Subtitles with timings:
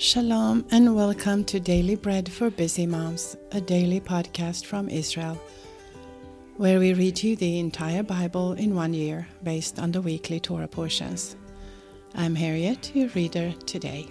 [0.00, 5.34] Shalom and welcome to Daily Bread for Busy Moms, a daily podcast from Israel,
[6.56, 10.68] where we read you the entire Bible in one year based on the weekly Torah
[10.68, 11.34] portions.
[12.14, 14.06] I'm Harriet, your reader today.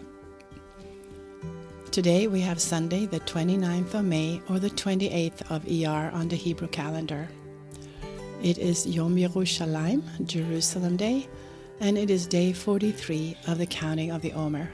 [1.92, 6.36] Today we have Sunday, the 29th of May or the 28th of Iyar on the
[6.36, 7.30] Hebrew calendar.
[8.44, 11.30] It is Yom Yerushalayim, Jerusalem Day,
[11.80, 14.70] and it is day 43 of the counting of the Omer.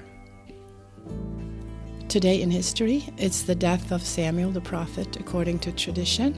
[2.14, 6.36] Today in history, it's the death of Samuel the prophet according to tradition,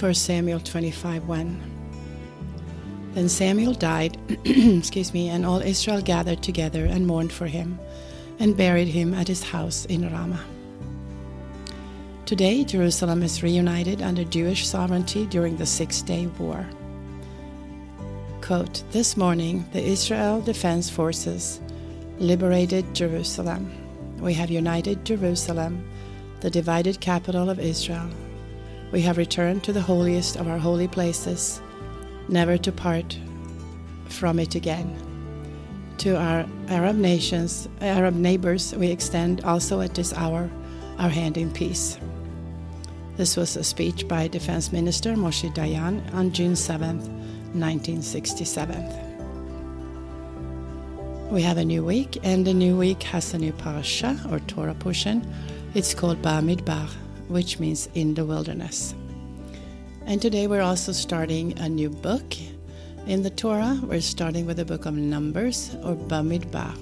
[0.00, 3.10] 1 Samuel 25 1.
[3.12, 7.78] Then Samuel died, excuse me, and all Israel gathered together and mourned for him,
[8.38, 10.42] and buried him at his house in Ramah.
[12.24, 16.66] Today, Jerusalem is reunited under Jewish sovereignty during the Six Day War.
[18.40, 21.60] Quote, this morning, the Israel Defense Forces
[22.18, 23.83] liberated Jerusalem
[24.20, 25.84] we have united Jerusalem,
[26.40, 28.08] the divided capital of Israel.
[28.92, 31.60] We have returned to the holiest of our holy places,
[32.28, 33.18] never to part
[34.08, 34.96] from it again.
[35.98, 40.50] To our Arab nations, Arab neighbors, we extend also at this hour
[40.98, 41.98] our hand in peace.
[43.16, 49.03] This was a speech by Defense Minister Moshe Dayan on June 7, 1967.
[51.34, 54.72] We have a new week, and the new week has a new parasha or Torah
[54.72, 55.28] portion.
[55.74, 56.88] It's called Bamidbar,
[57.26, 58.94] which means in the wilderness.
[60.06, 62.36] And today we're also starting a new book
[63.08, 63.80] in the Torah.
[63.82, 66.78] We're starting with the book of Numbers or Bamidbar.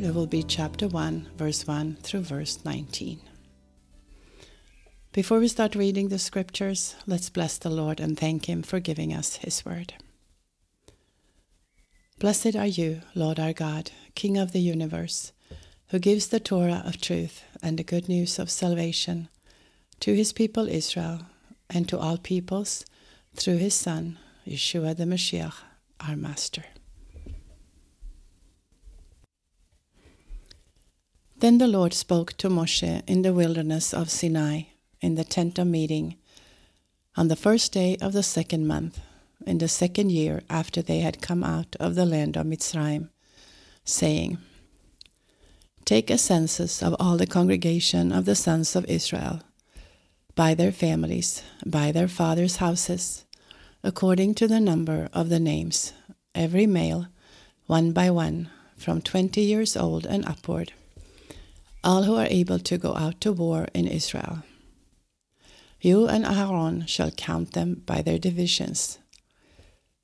[0.00, 3.20] It will be chapter 1, verse 1 through verse 19.
[5.12, 9.12] Before we start reading the scriptures, let's bless the Lord and thank Him for giving
[9.12, 9.92] us His word.
[12.18, 15.30] Blessed are you, Lord our God, King of the universe,
[15.90, 19.28] who gives the Torah of truth and the good news of salvation
[20.00, 21.20] to his people Israel
[21.70, 22.84] and to all peoples
[23.36, 25.54] through his Son, Yeshua the Mashiach,
[26.00, 26.64] our Master.
[31.38, 34.62] Then the Lord spoke to Moshe in the wilderness of Sinai,
[35.00, 36.16] in the tent of meeting,
[37.16, 38.98] on the first day of the second month
[39.46, 43.08] in the second year after they had come out of the land of Mitzrayim,
[43.84, 44.38] saying,
[45.84, 49.40] Take a census of all the congregation of the sons of Israel,
[50.34, 53.24] by their families, by their fathers' houses,
[53.82, 55.92] according to the number of the names,
[56.34, 57.06] every male,
[57.66, 60.72] one by one, from twenty years old and upward,
[61.82, 64.42] all who are able to go out to war in Israel.
[65.80, 68.98] You and Aaron shall count them by their divisions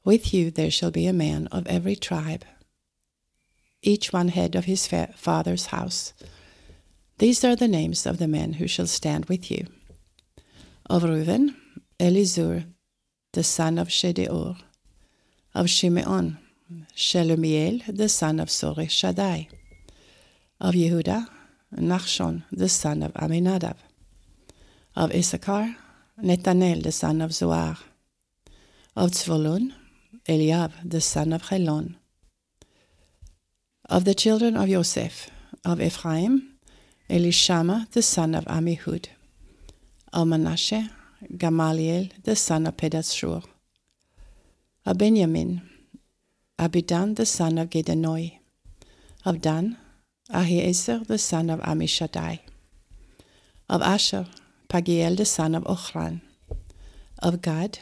[0.05, 2.45] with you there shall be a man of every tribe,
[3.83, 6.13] each one head of his fa- father's house.
[7.19, 9.67] These are the names of the men who shall stand with you.
[10.91, 11.57] Of Reuben,
[11.99, 12.65] Elizur,
[13.33, 14.57] the son of Shedeur.
[15.55, 16.39] Of Shimeon,
[16.97, 19.49] Shelumiel, the son of Zurishaddai.
[20.61, 21.29] Of Yehuda,
[21.77, 23.77] Nachshon, the son of Aminadab.
[24.97, 25.77] Of Issachar,
[26.21, 27.79] Netanel, the son of Zuar.
[28.97, 29.73] Of Zvulun,
[30.27, 31.97] Eliab, the son of Helon.
[33.91, 35.29] Of the children of Joseph,
[35.67, 36.55] of Ephraim,
[37.11, 39.09] Elishama, the son of Amihud.
[40.15, 40.89] Of Manasseh,
[41.37, 43.45] Gamaliel, the son of Pedahzur.
[44.87, 45.61] Of Benjamin,
[46.59, 48.39] Abidan, the son of Gideoni.
[49.27, 49.77] Of Dan,
[50.31, 52.41] Ahiezer, the son of Amishadai.
[53.69, 54.27] Of Asher,
[54.71, 56.23] Pagiel, the son of Ochran.
[57.19, 57.81] Of Gad,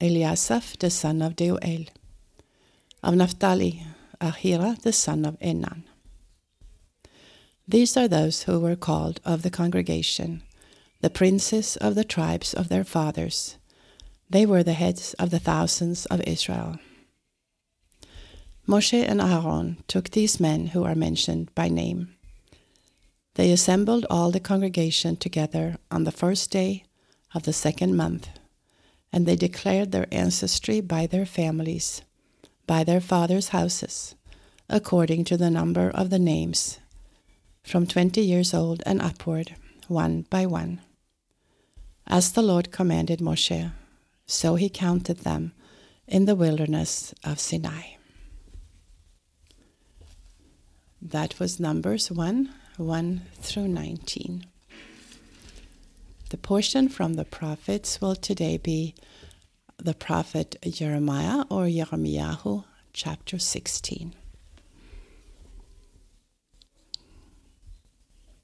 [0.00, 1.88] Eliasaph, the son of Deuel.
[3.02, 3.82] Of Naphtali,
[4.20, 5.82] Ahira, the son of Enan.
[7.66, 10.42] These are those who were called of the congregation,
[11.00, 13.56] the princes of the tribes of their fathers.
[14.30, 16.78] They were the heads of the thousands of Israel.
[18.68, 22.14] Moshe and Aaron took these men who are mentioned by name.
[23.34, 26.84] They assembled all the congregation together on the first day
[27.34, 28.28] of the second month
[29.12, 32.02] and they declared their ancestry by their families,
[32.66, 34.14] by their fathers' houses,
[34.68, 36.78] according to the number of the names,
[37.62, 39.54] from twenty years old and upward,
[39.88, 40.80] one by one.
[42.06, 43.72] As the Lord commanded Moshe,
[44.26, 45.52] so he counted them
[46.06, 47.82] in the wilderness of Sinai.
[51.00, 54.44] That was Numbers 1 1 through 19.
[56.30, 58.94] The portion from the prophets will today be
[59.78, 62.36] the prophet Jeremiah or Jeremiah,
[62.92, 64.14] chapter 16.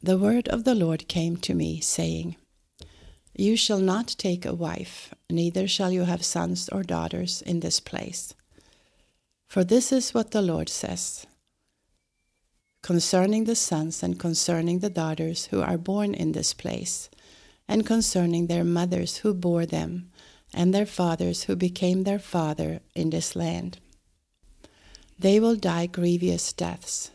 [0.05, 2.37] the word of the Lord came to me, saying,
[3.35, 7.81] You shall not take a wife, neither shall you have sons or daughters in this
[7.81, 8.35] place.
[9.49, 11.27] For this is what the Lord says
[12.83, 17.09] concerning the sons and concerning the daughters who are born in this place,
[17.69, 20.11] and concerning their mothers who bore them,
[20.53, 23.79] and their fathers who became their father in this land.
[25.19, 27.11] They will die grievous deaths.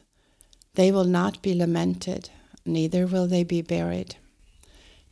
[0.76, 2.30] They will not be lamented,
[2.66, 4.16] neither will they be buried.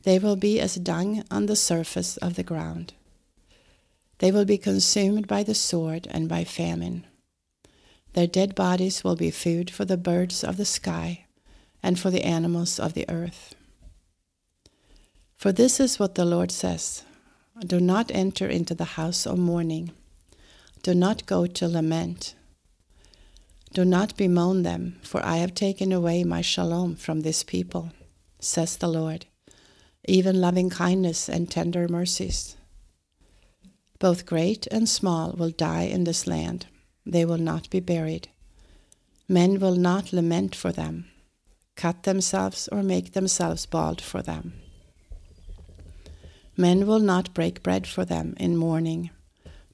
[0.04, 2.94] They will be as dung on the surface of the ground.
[4.20, 7.06] They will be consumed by the sword and by famine.
[8.14, 11.26] Their dead bodies will be food for the birds of the sky
[11.84, 13.54] and for the animals of the earth.
[15.38, 17.04] For this is what the Lord says
[17.66, 19.92] Do not enter into the house of mourning,
[20.82, 22.34] do not go to lament.
[23.74, 27.92] Do not bemoan them, for I have taken away my shalom from this people,
[28.40, 29.26] says the Lord,
[30.08, 32.56] even loving kindness and tender mercies.
[34.00, 36.68] Both great and small will die in this land
[37.06, 38.30] they will not be buried.
[39.30, 41.06] Men will not lament for them,
[41.76, 44.54] cut themselves or make themselves bald for them.
[46.58, 49.12] Men will not break bread for them in mourning,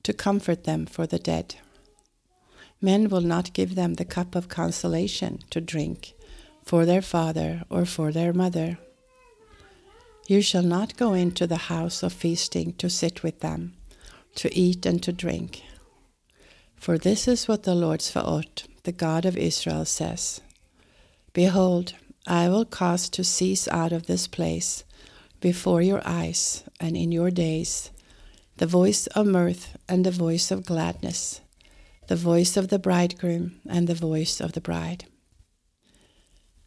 [0.03, 1.55] to comfort them for the dead.
[2.81, 6.13] Men will not give them the cup of consolation to drink
[6.63, 8.77] for their father or for their mother.
[10.27, 13.73] You shall not go into the house of feasting to sit with them,
[14.35, 15.63] to eat and to drink
[16.83, 20.41] for this is what the Lord Svaot, the God of Israel, says
[21.31, 21.93] Behold,
[22.27, 24.83] I will cause to cease out of this place,
[25.39, 27.91] before your eyes and in your days,
[28.57, 31.41] the voice of mirth and the voice of gladness,
[32.07, 35.05] the voice of the bridegroom and the voice of the bride.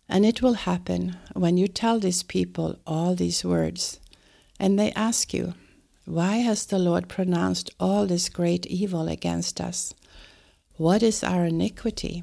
[0.08, 4.00] And it will happen when you tell these people all these words,
[4.58, 5.54] and they ask you,
[6.04, 9.94] Why has the Lord pronounced all this great evil against us?
[10.76, 12.22] What is our iniquity?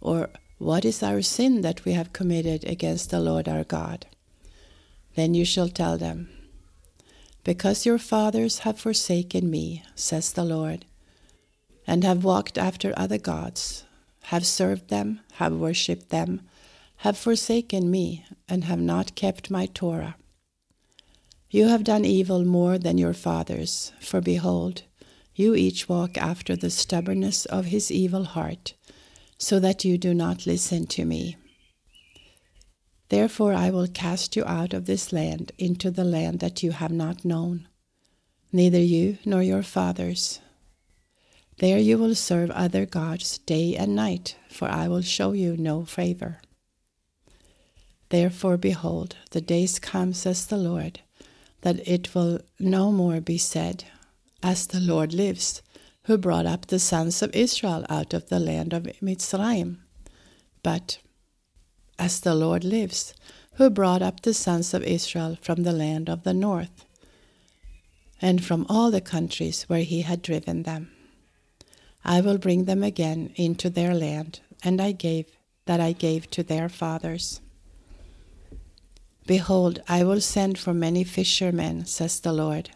[0.00, 4.06] Or what is our sin that we have committed against the Lord our God?
[5.16, 6.28] Then you shall tell them,
[7.46, 10.84] Because your fathers have forsaken me, says the Lord,
[11.86, 13.84] and have walked after other gods,
[14.34, 16.40] have served them, have worshipped them,
[16.96, 20.16] have forsaken me, and have not kept my Torah.
[21.48, 24.82] You have done evil more than your fathers, for behold,
[25.36, 28.74] you each walk after the stubbornness of his evil heart,
[29.38, 31.36] so that you do not listen to me.
[33.08, 36.92] Therefore I will cast you out of this land into the land that you have
[36.92, 37.68] not known,
[38.52, 40.40] neither you nor your fathers.
[41.58, 45.84] There you will serve other gods day and night, for I will show you no
[45.84, 46.40] favor.
[48.08, 51.00] Therefore, behold, the days come, says the Lord,
[51.62, 53.84] that it will no more be said,
[54.42, 55.62] as the Lord lives,
[56.04, 59.78] who brought up the sons of Israel out of the land of Mitzrayim.
[60.62, 60.98] But
[61.98, 63.14] as the Lord lives,
[63.54, 66.84] who brought up the sons of Israel from the land of the north,
[68.20, 70.90] and from all the countries where he had driven them.
[72.04, 75.26] I will bring them again into their land, and I gave
[75.64, 77.40] that I gave to their fathers.
[79.26, 82.70] Behold, I will send for many fishermen, says the Lord,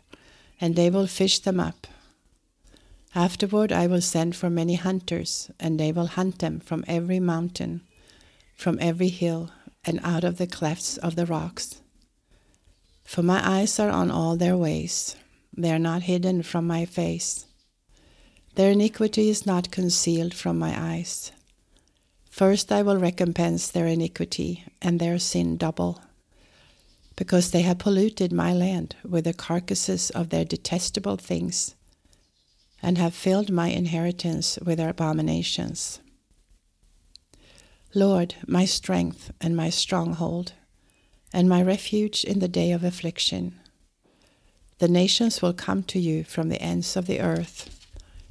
[0.61, 1.87] and they will fish them up.
[3.15, 7.83] Afterward I will send for many hunters, and they will hunt them from every mountain,
[8.61, 9.51] from every hill,
[9.87, 11.81] and out of the clefts of the rocks.
[13.05, 15.17] For my eyes are on all their ways,
[15.57, 17.47] they are not hidden from my face.
[18.57, 21.33] Their iniquity is not concealed from my eyes.
[22.29, 26.03] First I will recompense their iniquity and their sin double
[27.17, 31.75] because they have polluted my land with the carcasses of their detestable things,
[32.83, 36.01] and have filled my inheritance with their abominations.
[37.95, 40.53] Lord, my strength and my stronghold,
[41.33, 43.59] and my refuge in the day of affliction.
[44.79, 47.89] The nations will come to you from the ends of the earth,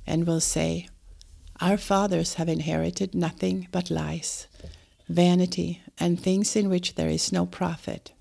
[0.08, 0.88] and will say,
[1.60, 4.48] Our fathers have inherited nothing but lies,
[5.10, 8.14] vanity, and things in which there is no profit.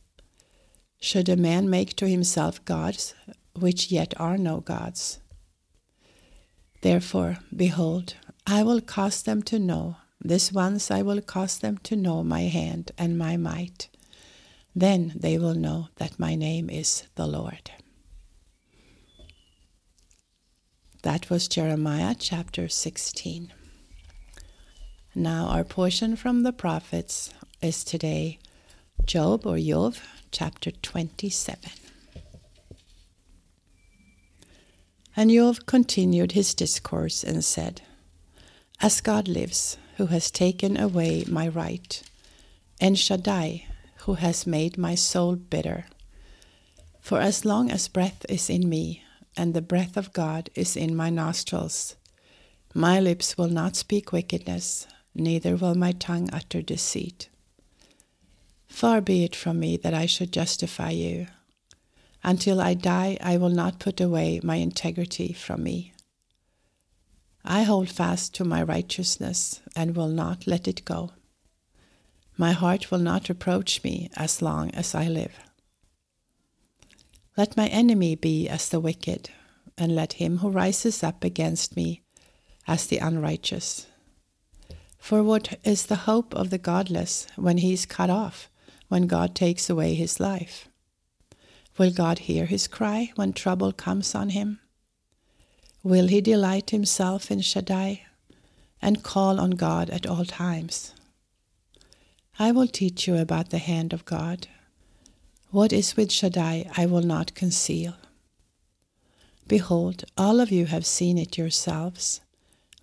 [1.00, 3.14] Should a man make to himself gods
[3.54, 5.20] which yet are no gods?
[6.80, 8.14] Therefore, behold,
[8.44, 12.42] I will cause them to know, this once I will cause them to know my
[12.42, 13.88] hand and my might.
[14.74, 17.70] Then they will know that my name is the Lord.
[21.02, 23.52] That was Jeremiah chapter 16.
[25.14, 27.32] Now, our portion from the prophets
[27.62, 28.38] is today
[29.06, 30.00] Job or Yov,
[30.32, 31.70] chapter 27.
[35.16, 37.82] And Yov continued his discourse and said,
[38.80, 42.02] As God lives, who has taken away my right,
[42.80, 43.66] and Shaddai,
[44.02, 45.86] who has made my soul bitter.
[47.00, 49.02] For as long as breath is in me,
[49.36, 51.96] and the breath of God is in my nostrils,
[52.74, 54.86] my lips will not speak wickedness,
[55.16, 57.28] neither will my tongue utter deceit.
[58.68, 61.26] Far be it from me that I should justify you.
[62.22, 65.92] Until I die, I will not put away my integrity from me.
[67.44, 71.10] I hold fast to my righteousness and will not let it go.
[72.36, 75.32] My heart will not reproach me as long as I live.
[77.36, 79.30] Let my enemy be as the wicked,
[79.76, 82.02] and let him who rises up against me
[82.66, 83.86] as the unrighteous.
[84.98, 88.48] For what is the hope of the godless when he is cut off?
[88.88, 90.68] when God takes away his life?
[91.76, 94.60] Will God hear his cry when trouble comes on him?
[95.88, 98.02] Will he delight himself in Shaddai
[98.82, 100.92] and call on God at all times?
[102.38, 104.48] I will teach you about the hand of God.
[105.50, 107.96] What is with Shaddai I will not conceal.
[109.46, 112.20] Behold, all of you have seen it yourselves.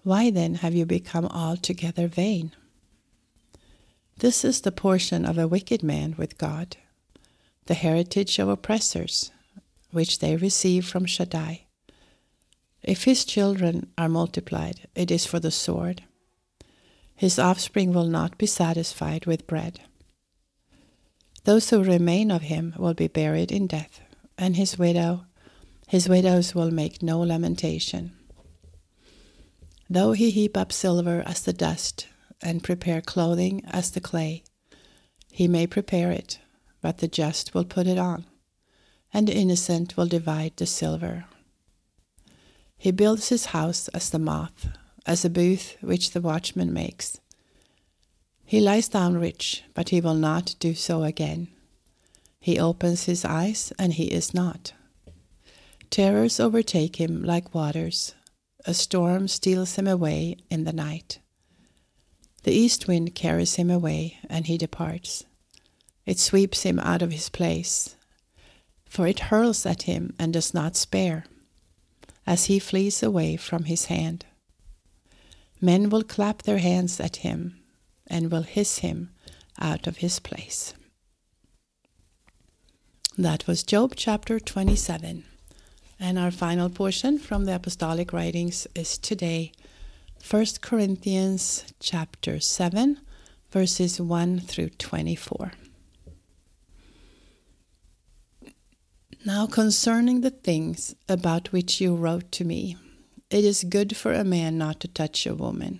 [0.01, 2.53] Why then have you become altogether vain?
[4.17, 6.75] This is the portion of a wicked man with God,
[7.67, 9.29] the heritage of oppressors,
[9.91, 11.64] which they receive from Shaddai.
[12.87, 16.03] If his children are multiplied, it is for the sword.
[17.15, 19.79] His offspring will not be satisfied with bread.
[21.45, 24.01] Those who remain of him will be buried in death,
[24.37, 25.25] and his widow,
[25.87, 28.13] his widows will make no lamentation.
[29.89, 32.07] Though he heap up silver as the dust,
[32.39, 34.43] and prepare clothing as the clay.
[35.31, 36.37] He may prepare it,
[36.81, 38.25] but the just will put it on,
[39.11, 41.25] and the innocent will divide the silver.
[42.77, 44.67] He builds his house as the moth,
[45.05, 47.19] as a booth which the watchman makes.
[48.45, 51.47] He lies down rich, but he will not do so again.
[52.39, 54.73] He opens his eyes, and he is not.
[55.89, 58.13] Terrors overtake him like waters.
[58.65, 61.19] A storm steals him away in the night.
[62.43, 65.23] The east wind carries him away, and he departs.
[66.05, 67.95] It sweeps him out of his place,
[68.87, 71.25] for it hurls at him and does not spare,
[72.25, 74.25] as he flees away from his hand.
[75.61, 77.57] Men will clap their hands at him
[78.07, 79.11] and will hiss him
[79.59, 80.73] out of his place.
[83.17, 85.23] That was Job chapter 27.
[85.99, 89.53] And our final portion from the apostolic writings is today
[90.29, 92.99] 1 Corinthians chapter 7
[93.51, 95.51] verses 1 through 24.
[99.25, 102.77] Now concerning the things about which you wrote to me,
[103.31, 105.79] it is good for a man not to touch a woman.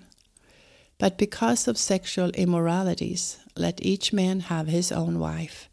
[0.98, 5.70] But because of sexual immoralities, let each man have his own wife,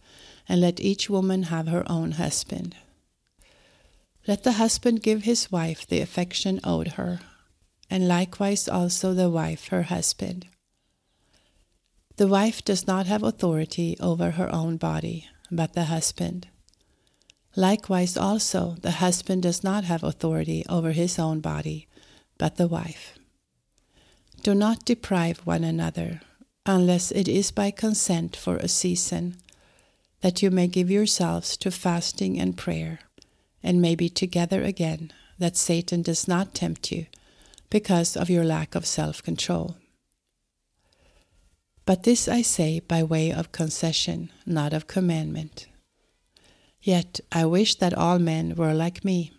[0.46, 2.76] and let each woman have her own husband.
[4.28, 7.20] Let the husband give his wife the affection owed her
[7.92, 10.46] and likewise also the wife her husband.
[12.16, 16.48] The wife does not have authority over her own body, but the husband.
[17.54, 21.86] Likewise also the husband does not have authority over his own body,
[22.38, 23.18] but the wife.
[24.42, 26.20] Do not deprive one another,
[26.64, 29.36] unless it is by consent for a season,
[30.22, 33.00] that you may give yourselves to fasting and prayer,
[33.62, 37.06] and may be together again, that Satan does not tempt you
[37.68, 39.76] because of your lack of self control.
[41.84, 45.66] But this I say by way of concession, not of commandment.
[46.82, 49.32] Yet I wish that all men were like me.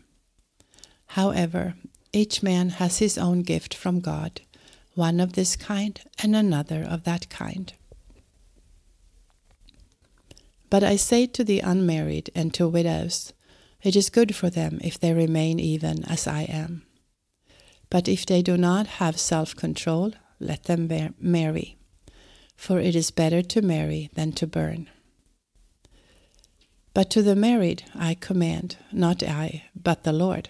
[1.08, 1.76] However,
[2.14, 4.42] each man has his own gift from God,
[4.96, 7.74] one of this kind and another of that kind.
[10.70, 13.34] But I say to the unmarried and to widows,
[13.84, 16.84] it is good for them if they remain even as I am.
[17.90, 21.78] But if they do not have self control, let them marry,
[22.56, 24.90] for it is better to marry than to burn.
[26.94, 30.50] But to the married I command, not I, but the Lord,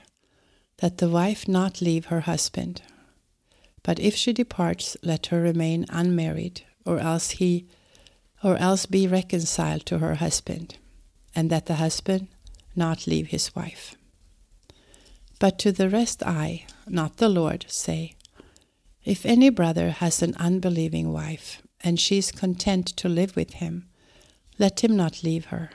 [0.77, 2.81] that the wife not leave her husband.
[3.81, 7.67] But if she departs, let her remain unmarried, or else he
[8.43, 10.77] or else be reconciled to her husband,
[11.33, 12.27] and that the husband
[12.75, 13.95] not leave his wife.
[15.39, 18.15] But to the rest I, not the Lord, say,
[19.05, 23.87] If any brother has an unbelieving wife, and she is content to live with him,
[24.59, 25.69] let him not leave her.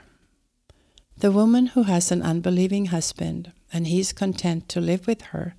[1.19, 5.55] The woman who has an unbelieving husband and he is content to live with her,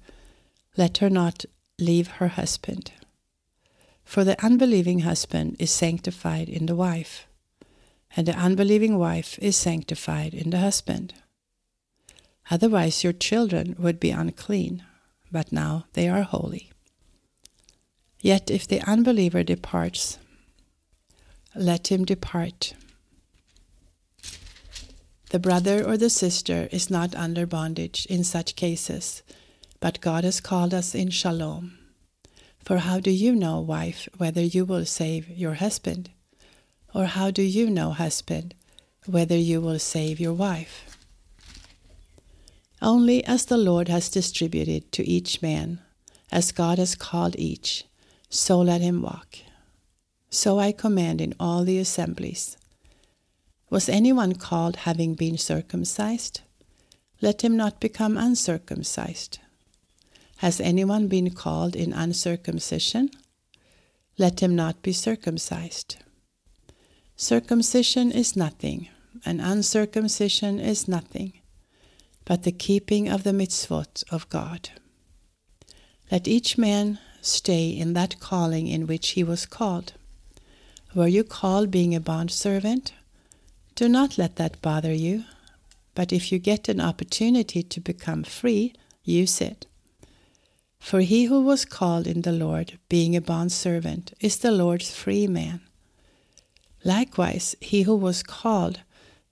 [0.79, 1.45] let her not
[1.79, 2.93] leave her husband.
[4.03, 7.27] For the unbelieving husband is sanctified in the wife,
[8.17, 11.13] and the unbelieving wife is sanctified in the husband.
[12.51, 14.83] Otherwise, your children would be unclean,
[15.31, 16.73] but now they are holy.
[18.19, 20.19] Yet if the unbeliever departs,
[21.55, 22.73] let him depart.
[25.31, 29.23] The brother or the sister is not under bondage in such cases,
[29.79, 31.79] but God has called us in shalom.
[32.65, 36.11] For how do you know, wife, whether you will save your husband?
[36.93, 38.57] Or how do you know, husband,
[39.07, 40.99] whether you will save your wife?
[42.83, 45.79] Only as the Lord has distributed to each man,
[46.33, 47.85] as God has called each,
[48.31, 49.37] so let him walk.
[50.29, 52.57] So I command in all the assemblies.
[53.71, 56.41] Was anyone called having been circumcised?
[57.21, 59.39] Let him not become uncircumcised.
[60.39, 63.11] Has anyone been called in uncircumcision?
[64.19, 65.99] Let him not be circumcised.
[67.15, 68.89] Circumcision is nothing,
[69.25, 71.35] and uncircumcision is nothing,
[72.25, 74.71] but the keeping of the mitzvot of God.
[76.11, 79.93] Let each man stay in that calling in which he was called.
[80.93, 82.95] Were you called being a bondservant?
[83.81, 85.25] Do not let that bother you,
[85.95, 89.67] but if you get an opportunity to become free, use it.
[90.79, 95.27] For he who was called in the Lord, being a bondservant, is the Lord's free
[95.27, 95.63] man.
[96.85, 98.81] Likewise, he who was called,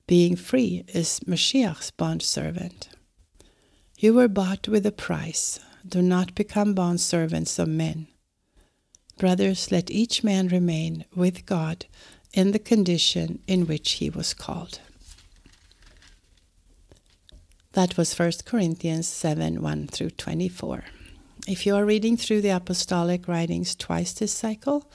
[0.07, 2.89] being free, is Mashiach's bondservant.
[3.99, 5.61] You were bought with a price.
[5.87, 8.07] Do not become bondservants of men.
[9.19, 11.85] Brothers, let each man remain with God
[12.33, 14.81] in the condition in which he was called.
[17.73, 20.85] That was 1 Corinthians 7 1 through 24.
[21.47, 24.91] If you are reading through the apostolic writings twice this cycle,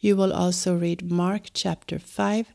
[0.00, 2.46] you will also read Mark chapter 5,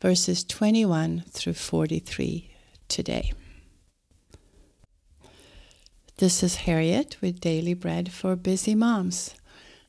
[0.00, 2.50] verses 21 through 43
[2.88, 3.32] today.
[6.18, 9.34] This is Harriet with Daily Bread for Busy Moms.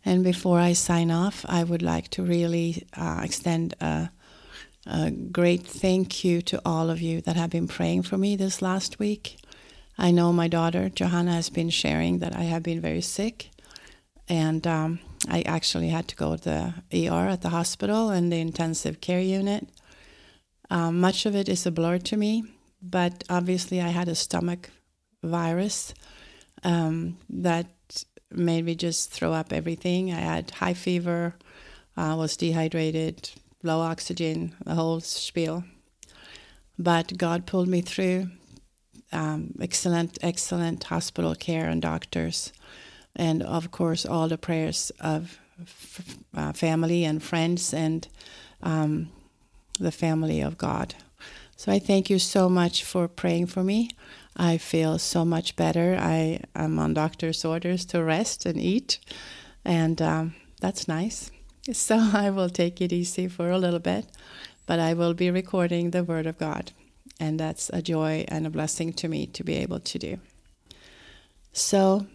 [0.05, 4.11] And before I sign off, I would like to really uh, extend a,
[4.85, 8.61] a great thank you to all of you that have been praying for me this
[8.61, 9.39] last week.
[9.97, 13.49] I know my daughter Johanna has been sharing that I have been very sick,
[14.29, 18.39] and um, I actually had to go to the ER at the hospital and the
[18.39, 19.67] intensive care unit.
[20.69, 22.43] Um, much of it is a blur to me,
[22.81, 24.69] but obviously I had a stomach
[25.23, 25.93] virus
[26.63, 27.67] um, that
[28.35, 30.11] made me just throw up everything.
[30.11, 31.35] I had high fever,
[31.97, 33.29] uh, was dehydrated,
[33.63, 35.63] low oxygen, the whole spiel.
[36.77, 38.29] But God pulled me through.
[39.11, 42.51] Um, excellent, excellent hospital care and doctors,
[43.15, 48.07] and of course all the prayers of f- uh, family and friends and
[48.61, 49.09] um,
[49.79, 50.95] the family of God.
[51.55, 53.91] So I thank you so much for praying for me.
[54.35, 55.97] I feel so much better.
[55.99, 58.99] I am on doctor's orders to rest and eat,
[59.63, 61.31] and um, that's nice.
[61.73, 64.05] So I will take it easy for a little bit,
[64.67, 66.73] but I will be recording the Word of God,
[67.19, 70.19] and that's a joy and a blessing to me to be able to do.
[71.53, 72.05] So,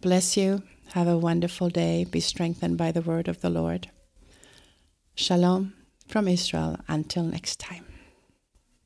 [0.00, 0.64] bless you.
[0.94, 2.02] Have a wonderful day.
[2.04, 3.90] Be strengthened by the Word of the Lord.
[5.14, 5.74] Shalom
[6.08, 6.78] from Israel.
[6.88, 7.85] Until next time.